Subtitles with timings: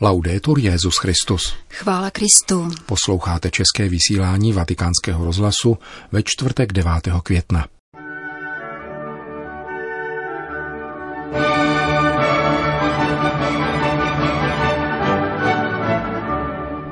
[0.00, 1.54] Laudetur Jezus Christus.
[1.70, 2.70] Chvála Kristu.
[2.86, 5.78] Posloucháte české vysílání Vatikánského rozhlasu
[6.12, 6.92] ve čtvrtek 9.
[7.22, 7.66] května.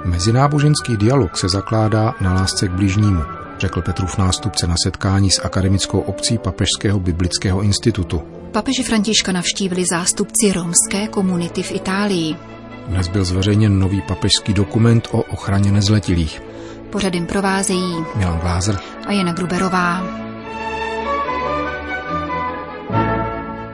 [0.05, 3.23] Mezináboženský dialog se zakládá na lásce k bližnímu,
[3.59, 8.23] řekl Petrův nástupce na setkání s akademickou obcí Papežského biblického institutu.
[8.53, 12.37] Papeže Františka navštívili zástupci romské komunity v Itálii.
[12.87, 16.43] Dnes byl zveřejněn nový papežský dokument o ochraně nezletilých.
[16.91, 20.03] Pořadem provázejí Milan Glázer a Jana Gruberová.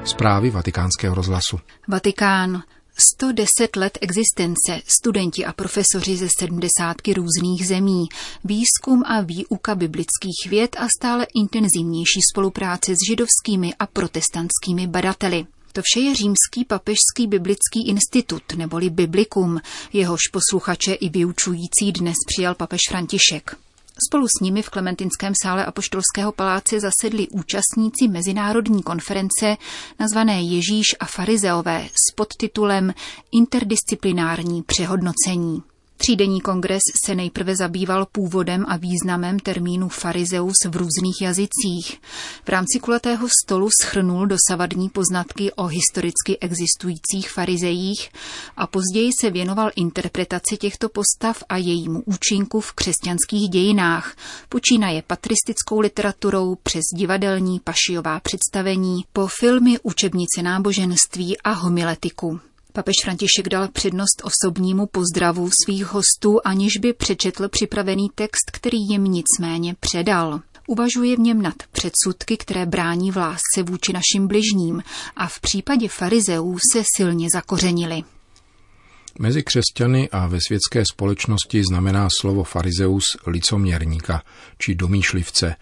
[0.05, 1.59] Zprávy vatikánského rozhlasu.
[1.89, 2.63] Vatikán.
[2.99, 8.05] 110 let existence, studenti a profesoři ze sedmdesátky různých zemí,
[8.45, 15.47] výzkum a výuka biblických věd a stále intenzivnější spolupráce s židovskými a protestantskými badateli.
[15.73, 19.61] To vše je Římský papežský biblický institut, neboli Biblikum,
[19.93, 23.57] jehož posluchače i vyučující dnes přijal papež František.
[24.09, 29.57] Spolu s nimi v Klementinském sále Apoštolského paláce zasedli účastníci mezinárodní konference
[29.99, 32.95] nazvané Ježíš a farizeové s podtitulem
[33.33, 35.63] Interdisciplinární přehodnocení.
[36.03, 42.01] Třídenní kongres se nejprve zabýval původem a významem termínu farizeus v různých jazycích.
[42.45, 48.09] V rámci kulatého stolu schrnul dosavadní poznatky o historicky existujících farizejích
[48.57, 54.17] a později se věnoval interpretaci těchto postav a jejímu účinku v křesťanských dějinách,
[54.49, 62.41] počínaje patristickou literaturou přes divadelní pašiová představení po filmy učebnice náboženství a homiletiku.
[62.81, 69.05] Papež František dal přednost osobnímu pozdravu svých hostů, aniž by přečetl připravený text, který jim
[69.05, 70.41] nicméně předal.
[70.67, 74.83] Uvažuje v něm nad předsudky, které brání v lásce vůči našim bližním
[75.17, 78.03] a v případě farizeů se silně zakořenili.
[79.19, 84.23] Mezi křesťany a ve světské společnosti znamená slovo farizeus licoměrníka
[84.59, 85.57] či domýšlivce,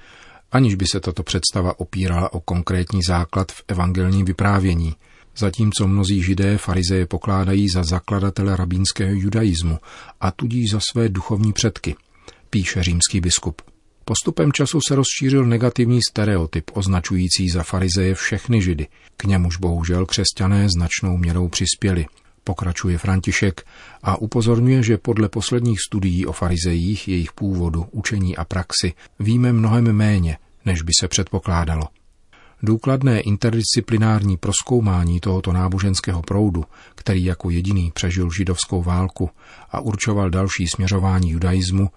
[0.53, 4.95] aniž by se tato představa opírala o konkrétní základ v evangelním vyprávění–
[5.39, 9.79] zatímco mnozí židé farizeje pokládají za zakladatele rabínského judaismu
[10.21, 11.97] a tudíž za své duchovní předky,
[12.51, 13.63] píše římský biskup.
[14.05, 18.87] Postupem času se rozšířil negativní stereotyp označující za farizeje všechny židy.
[19.17, 22.07] K němuž bohužel křesťané značnou měrou přispěli.
[22.45, 23.67] Pokračuje František
[24.03, 29.93] a upozorňuje, že podle posledních studií o farizejích, jejich původu, učení a praxi víme mnohem
[29.93, 31.98] méně, než by se předpokládalo.
[32.63, 36.65] Důkladné interdisciplinární proskoumání tohoto náboženského proudu,
[36.95, 39.31] který jako jediný přežil židovskou válku
[39.71, 41.91] a určoval další směřování judaismu,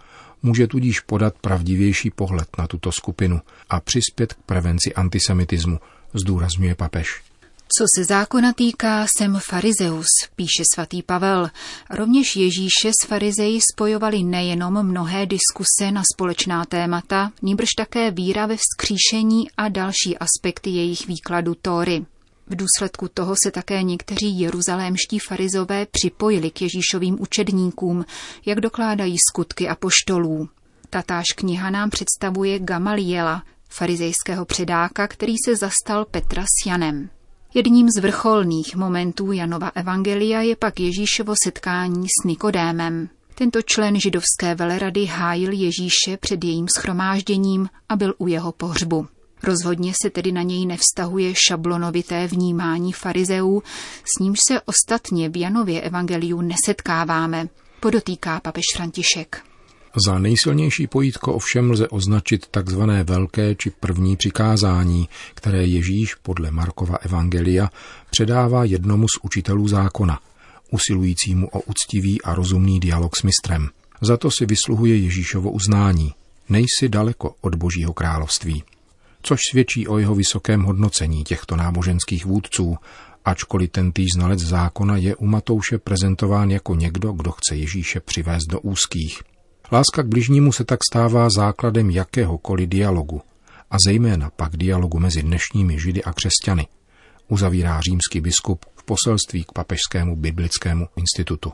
[0.43, 5.79] může tudíž podat pravdivější pohled na tuto skupinu a přispět k prevenci antisemitismu,
[6.13, 7.30] zdůrazňuje papež.
[7.77, 10.05] Co se zákona týká, jsem farizeus,
[10.35, 11.49] píše svatý Pavel.
[11.89, 18.57] Rovněž Ježíše s farizeji spojovali nejenom mnohé diskuse na společná témata, níbrž také víra ve
[18.57, 22.05] vzkříšení a další aspekty jejich výkladu Tóry.
[22.47, 28.05] V důsledku toho se také někteří jeruzalémští farizové připojili k Ježíšovým učedníkům,
[28.45, 30.49] jak dokládají skutky a poštolů.
[30.89, 37.09] Tatáž kniha nám představuje Gamaliela, farizejského předáka, který se zastal Petra s Janem.
[37.53, 43.09] Jedním z vrcholných momentů Janova evangelia je pak Ježíšovo setkání s Nikodémem.
[43.35, 49.07] Tento člen židovské velerady hájil Ježíše před jejím schromážděním a byl u jeho pohřbu.
[49.43, 53.63] Rozhodně se tedy na něj nevztahuje šablonovité vnímání farizeů,
[54.17, 59.50] s nímž se ostatně v Janově evangeliu nesetkáváme, podotýká papež František.
[60.05, 66.95] Za nejsilnější pojítko ovšem lze označit takzvané velké či první přikázání, které Ježíš podle Markova
[66.95, 67.69] Evangelia
[68.09, 70.19] předává jednomu z učitelů zákona,
[70.71, 73.69] usilujícímu o uctivý a rozumný dialog s mistrem.
[74.01, 76.13] Za to si vysluhuje Ježíšovo uznání.
[76.49, 78.63] Nejsi daleko od Božího království.
[79.23, 82.77] Což svědčí o jeho vysokém hodnocení těchto náboženských vůdců,
[83.25, 88.45] ačkoliv ten týž znalec zákona je u Matouše prezentován jako někdo, kdo chce Ježíše přivést
[88.49, 89.21] do úzkých.
[89.73, 93.21] Láska k bližnímu se tak stává základem jakéhokoliv dialogu,
[93.71, 96.67] a zejména pak dialogu mezi dnešními židy a křesťany,
[97.27, 101.53] uzavírá římský biskup v poselství k Papežskému biblickému institutu.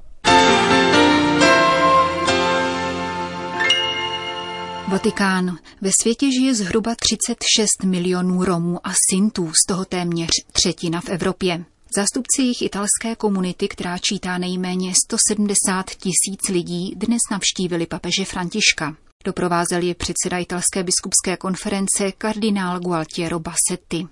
[4.88, 5.58] Vatikán.
[5.82, 11.66] Ve světě žije zhruba 36 milionů Romů a Sintů, z toho téměř třetina v Evropě.
[11.98, 18.96] Zástupci jejich italské komunity, která čítá nejméně 170 tisíc lidí, dnes navštívili papeže Františka.
[19.26, 24.08] Doprovázel je předseda italské biskupské konference kardinál Gualtiero Bassetti.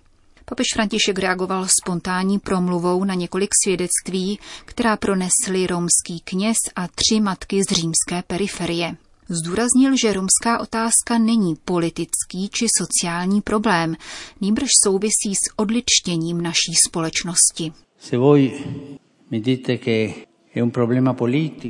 [0.45, 7.61] Papež František reagoval spontánní promluvou na několik svědectví, která pronesli romský kněz a tři matky
[7.69, 8.97] z římské periferie.
[9.29, 13.95] Zdůraznil, že romská otázka není politický či sociální problém,
[14.41, 17.73] nýbrž souvisí s odličtěním naší společnosti.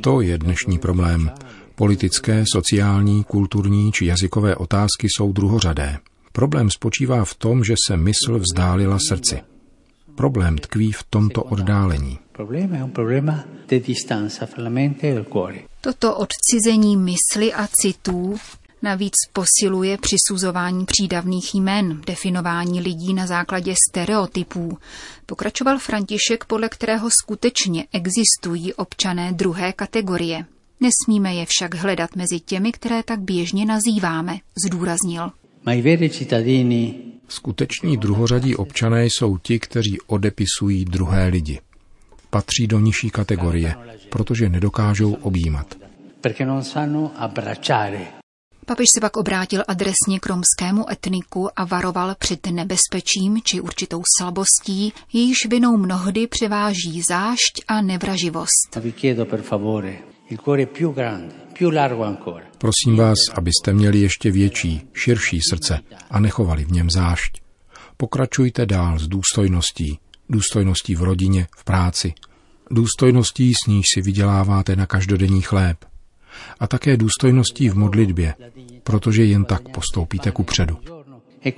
[0.00, 1.30] To je dnešní problém.
[1.74, 5.98] Politické, sociální, kulturní či jazykové otázky jsou druhořadé.
[6.32, 9.40] Problém spočívá v tom, že se mysl vzdálila srdci.
[10.14, 12.18] Problém tkví v tomto oddálení.
[15.80, 18.36] Toto odcizení mysli a citů
[18.82, 24.78] navíc posiluje přisuzování přídavných jmen, definování lidí na základě stereotypů.
[25.26, 30.44] Pokračoval František, podle kterého skutečně existují občané druhé kategorie.
[30.80, 35.30] Nesmíme je však hledat mezi těmi, které tak běžně nazýváme, zdůraznil.
[37.28, 41.60] Skuteční druhořadí občané jsou ti, kteří odepisují druhé lidi.
[42.30, 43.74] Patří do nižší kategorie,
[44.10, 45.74] protože nedokážou objímat.
[48.66, 54.92] Papež se pak obrátil adresně k romskému etniku a varoval před nebezpečím či určitou slabostí,
[55.12, 58.78] jejíž vinou mnohdy převáží zášť a nevraživost.
[62.58, 65.80] Prosím vás, abyste měli ještě větší, širší srdce
[66.10, 67.40] a nechovali v něm zášť.
[67.96, 72.14] Pokračujte dál s důstojností, důstojností v rodině, v práci,
[72.70, 75.84] důstojností, s níž si vyděláváte na každodenní chléb.
[76.60, 78.34] A také důstojností v modlitbě,
[78.82, 80.78] protože jen tak postoupíte ku předu.
[81.44, 81.52] E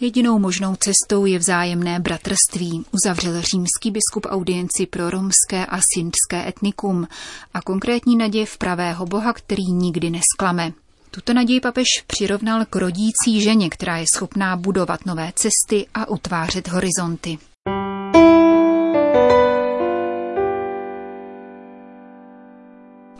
[0.00, 7.08] Jedinou možnou cestou je vzájemné bratrství, uzavřel římský biskup audienci pro romské a sindské etnikum
[7.54, 10.72] a konkrétní naděje v pravého boha, který nikdy nesklame.
[11.16, 16.68] Tuto naději papež přirovnal k rodící ženě, která je schopná budovat nové cesty a utvářet
[16.68, 17.38] horizonty.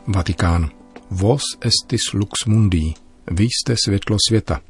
[0.07, 0.69] Vatikán.
[1.09, 2.93] Vos estis lux mundi.
[3.31, 4.61] Vy jste světlo světa.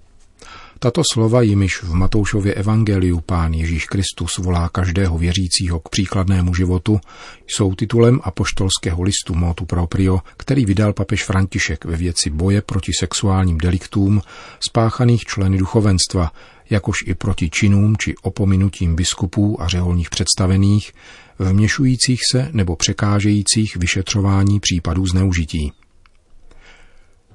[0.80, 7.00] Tato slova, jimiž v Matoušově evangeliu pán Ježíš Kristus volá každého věřícího k příkladnému životu,
[7.48, 13.58] jsou titulem apoštolského listu Motu Proprio, který vydal papež František ve věci boje proti sexuálním
[13.58, 14.22] deliktům
[14.60, 16.32] spáchaných členy duchovenstva,
[16.70, 20.94] jakož i proti činům či opominutím biskupů a řeholních představených,
[21.40, 25.72] vměšujících se nebo překážejících vyšetřování případů zneužití.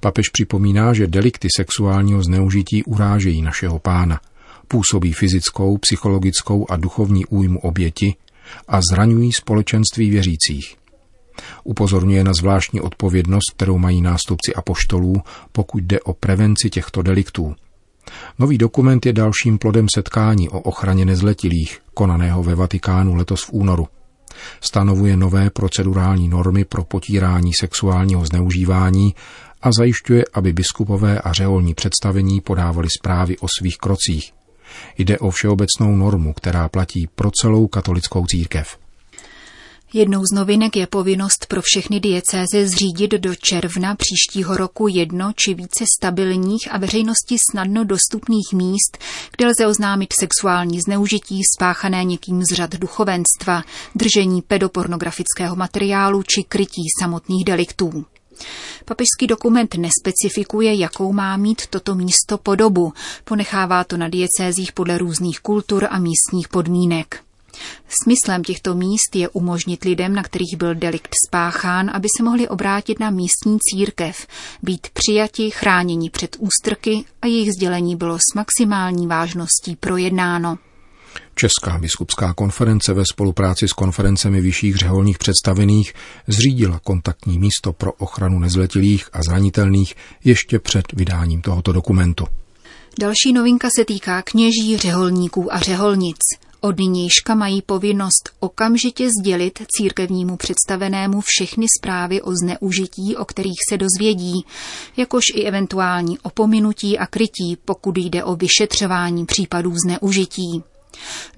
[0.03, 4.21] Papež připomíná, že delikty sexuálního zneužití urážejí našeho pána,
[4.69, 8.15] působí fyzickou, psychologickou a duchovní újmu oběti
[8.69, 10.77] a zraňují společenství věřících.
[11.65, 15.23] Upozorňuje na zvláštní odpovědnost, kterou mají nástupci apoštolů,
[15.53, 17.55] pokud jde o prevenci těchto deliktů.
[18.39, 23.89] Nový dokument je dalším plodem setkání o ochraně nezletilých, konaného ve Vatikánu letos v únoru.
[24.61, 29.15] Stanovuje nové procedurální normy pro potírání sexuálního zneužívání
[29.63, 34.33] a zajišťuje, aby biskupové a řeholní představení podávali zprávy o svých krocích.
[34.99, 38.79] Jde o všeobecnou normu, která platí pro celou katolickou církev.
[39.95, 45.55] Jednou z novinek je povinnost pro všechny diecéze zřídit do června příštího roku jedno či
[45.55, 48.99] více stabilních a veřejnosti snadno dostupných míst,
[49.37, 53.63] kde lze oznámit sexuální zneužití spáchané někým z řad duchovenstva,
[53.95, 58.05] držení pedopornografického materiálu či krytí samotných deliktů.
[58.85, 62.93] Papežský dokument nespecifikuje, jakou má mít toto místo podobu.
[63.25, 67.23] Ponechává to na diecézích podle různých kultur a místních podmínek.
[68.03, 73.01] Smyslem těchto míst je umožnit lidem, na kterých byl delikt spáchán, aby se mohli obrátit
[73.01, 74.27] na místní církev,
[74.63, 80.59] být přijati, chráněni před ústrky a jejich sdělení bylo s maximální vážností projednáno.
[81.35, 85.95] Česká biskupská konference ve spolupráci s konferencemi vyšších řeholních představených
[86.27, 92.27] zřídila kontaktní místo pro ochranu nezletilých a zranitelných ještě před vydáním tohoto dokumentu.
[93.01, 96.17] Další novinka se týká kněží, řeholníků a řeholnic.
[96.61, 103.79] Od nynějška mají povinnost okamžitě sdělit církevnímu představenému všechny zprávy o zneužití, o kterých se
[103.79, 104.45] dozvědí,
[104.97, 110.63] jakož i eventuální opominutí a krytí, pokud jde o vyšetřování případů zneužití.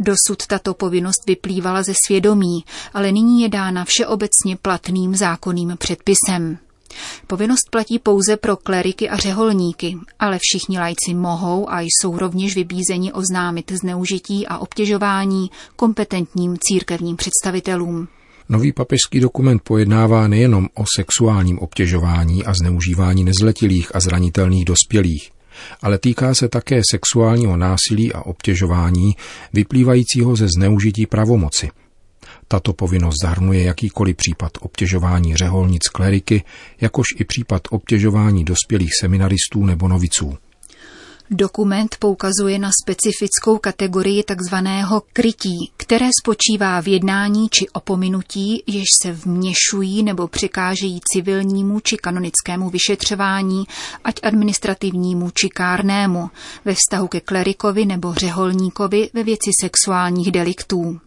[0.00, 6.58] Dosud tato povinnost vyplývala ze svědomí, ale nyní je dána všeobecně platným zákonným předpisem.
[7.26, 13.12] Povinnost platí pouze pro kleriky a řeholníky, ale všichni lajci mohou a jsou rovněž vybízeni
[13.12, 18.08] oznámit zneužití a obtěžování kompetentním církevním představitelům.
[18.48, 25.30] Nový papežský dokument pojednává nejenom o sexuálním obtěžování a zneužívání nezletilých a zranitelných dospělých,
[25.82, 29.16] ale týká se také sexuálního násilí a obtěžování
[29.52, 31.70] vyplývajícího ze zneužití pravomoci.
[32.48, 36.42] Tato povinnost zahrnuje jakýkoliv případ obtěžování řeholnic kleriky,
[36.80, 40.38] jakož i případ obtěžování dospělých seminaristů nebo noviců.
[41.30, 49.12] Dokument poukazuje na specifickou kategorii takzvaného krytí, které spočívá v jednání či opominutí, jež se
[49.12, 53.64] vměšují nebo přikážejí civilnímu či kanonickému vyšetřování,
[54.04, 56.30] ať administrativnímu či kárnému,
[56.64, 61.00] ve vztahu ke klerikovi nebo řeholníkovi ve věci sexuálních deliktů.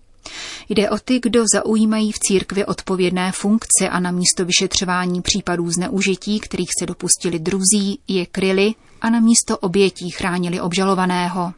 [0.70, 6.40] Jde o ty, kdo zaujímají v církvi odpovědné funkce a na místo vyšetřování případů zneužití,
[6.40, 11.54] kterých se dopustili druzí, je kryli a na místo obětí chránili obžalovaného.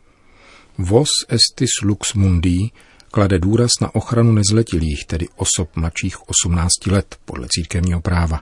[0.78, 2.72] Vos estis lux mundi
[3.12, 8.40] klade důraz na ochranu nezletilých, tedy osob mladších 18 let podle církevního práva,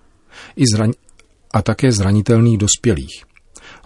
[0.55, 0.93] i zraň-
[1.53, 3.23] a také zranitelných dospělých.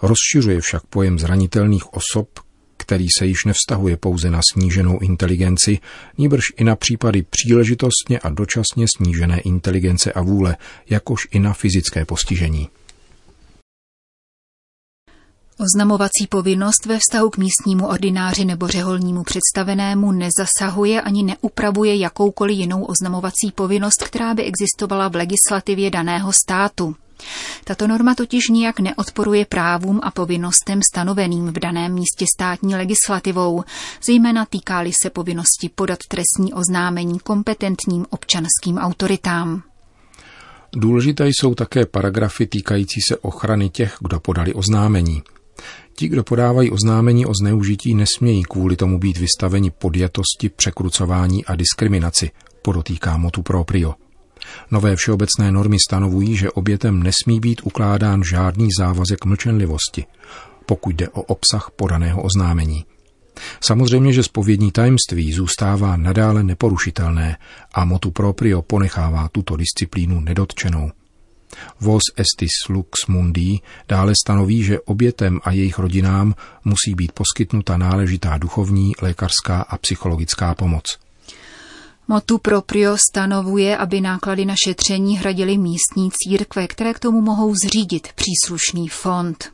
[0.02, 2.28] Rozšiřuje však pojem zranitelných osob,
[2.92, 5.78] který se již nevztahuje pouze na sníženou inteligenci,
[6.18, 10.56] níbrž i na případy příležitostně a dočasně snížené inteligence a vůle,
[10.90, 12.68] jakož i na fyzické postižení.
[15.58, 22.84] Oznamovací povinnost ve vztahu k místnímu ordináři nebo řeholnímu představenému nezasahuje ani neupravuje jakoukoliv jinou
[22.84, 26.96] oznamovací povinnost, která by existovala v legislativě daného státu.
[27.64, 33.64] Tato norma totiž nijak neodporuje právům a povinnostem stanoveným v daném místě státní legislativou,
[34.06, 39.62] zejména týkály se povinnosti podat trestní oznámení kompetentním občanským autoritám.
[40.76, 45.22] Důležité jsou také paragrafy týkající se ochrany těch, kdo podali oznámení.
[45.96, 52.30] Ti, kdo podávají oznámení o zneužití, nesmějí kvůli tomu být vystaveni podjatosti, překrucování a diskriminaci,
[52.62, 53.94] podotýká motu proprio.
[54.70, 60.04] Nové všeobecné normy stanovují, že obětem nesmí být ukládán žádný závazek mlčenlivosti,
[60.66, 62.84] pokud jde o obsah podaného oznámení.
[63.60, 67.36] Samozřejmě, že spovědní tajemství zůstává nadále neporušitelné
[67.74, 70.90] a motu proprio ponechává tuto disciplínu nedotčenou.
[71.80, 78.38] Vos estis lux mundi dále stanoví, že obětem a jejich rodinám musí být poskytnuta náležitá
[78.38, 80.98] duchovní, lékařská a psychologická pomoc.
[82.12, 88.08] Motu proprio stanovuje, aby náklady na šetření hradily místní církve, které k tomu mohou zřídit
[88.14, 89.52] příslušný fond.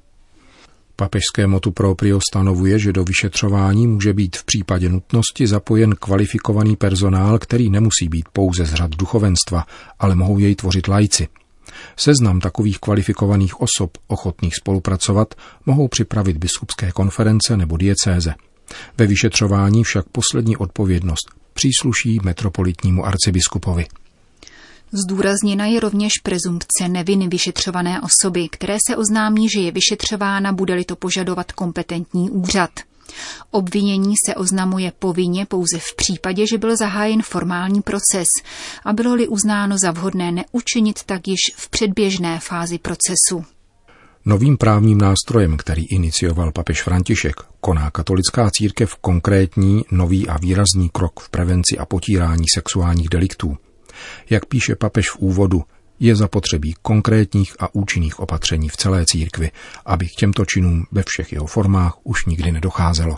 [0.97, 7.39] Papežské motu proprio stanovuje, že do vyšetřování může být v případě nutnosti zapojen kvalifikovaný personál,
[7.39, 9.67] který nemusí být pouze z řad duchovenstva,
[9.99, 11.29] ale mohou jej tvořit lajci.
[11.97, 15.35] Seznam takových kvalifikovaných osob ochotných spolupracovat
[15.67, 18.35] mohou připravit biskupské konference nebo diecéze.
[18.99, 23.87] Ve vyšetřování však poslední odpovědnost přísluší metropolitnímu arcibiskupovi.
[24.93, 30.97] Zdůrazněna je rovněž prezumpce neviny vyšetřované osoby, které se oznámí, že je vyšetřována, bude-li to
[30.97, 32.71] požadovat kompetentní úřad.
[33.51, 38.29] Obvinění se oznamuje povinně pouze v případě, že byl zahájen formální proces
[38.85, 43.58] a bylo-li uznáno za vhodné neučinit tak již v předběžné fázi procesu.
[44.29, 51.21] Novým právním nástrojem, který inicioval papež František, koná katolická církev konkrétní, nový a výrazný krok
[51.21, 53.57] v prevenci a potírání sexuálních deliktů.
[54.31, 55.63] Jak píše papež v úvodu,
[56.01, 59.51] je zapotřebí konkrétních a účinných opatření v celé církvi,
[59.87, 63.17] aby k těmto činům ve všech jeho formách už nikdy nedocházelo.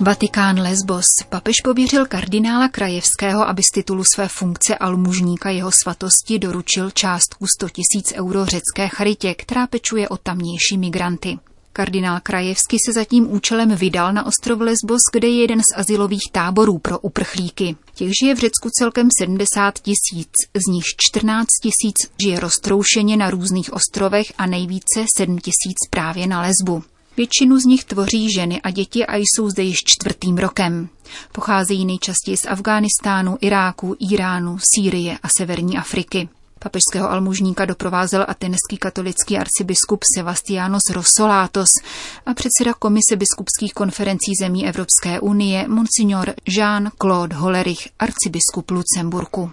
[0.00, 1.04] Vatikán Lesbos.
[1.28, 7.68] Papež pověřil kardinála Krajevského, aby z titulu své funkce almužníka jeho svatosti doručil částku 100
[7.68, 11.38] tisíc euro řecké charitě, která pečuje o tamnější migranty.
[11.72, 16.30] Kardinál Krajevský se za tím účelem vydal na ostrov Lesbos, kde je jeden z asilových
[16.32, 17.76] táborů pro uprchlíky.
[17.94, 20.30] Těch žije v Řecku celkem 70 tisíc,
[20.66, 26.40] z nich 14 tisíc žije roztroušeně na různých ostrovech a nejvíce 7 tisíc právě na
[26.40, 26.91] Lesbu.
[27.16, 30.88] Většinu z nich tvoří ženy a děti a jsou zde již čtvrtým rokem.
[31.32, 36.28] Pocházejí nejčastěji z Afghánistánu, Iráku, Iránu, Sýrie a Severní Afriky.
[36.58, 41.68] Papežského almužníka doprovázel atenský katolický arcibiskup Sebastianos Rossolatos
[42.26, 49.52] a předseda Komise biskupských konferencí zemí Evropské unie Monsignor Jean-Claude Hollerich, arcibiskup Lucemburku.